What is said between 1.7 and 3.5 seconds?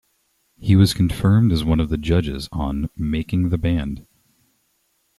of the judges on "Making